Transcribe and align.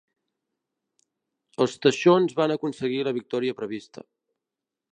Els 1.65 1.75
teixons 1.83 2.35
van 2.41 2.53
aconseguir 2.55 2.99
la 3.09 3.13
victòria 3.19 3.59
prevista. 3.61 4.05